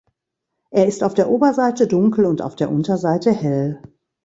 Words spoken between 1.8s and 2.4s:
dunkel